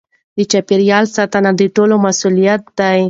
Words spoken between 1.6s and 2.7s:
ټولو مسؤلیت